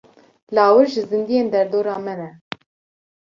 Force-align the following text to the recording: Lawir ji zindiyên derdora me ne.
Lawir 0.55 0.87
ji 0.93 1.01
zindiyên 1.09 1.47
derdora 1.53 1.95
me 2.05 2.13
ne. 2.21 2.29